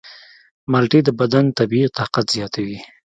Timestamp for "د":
1.05-1.09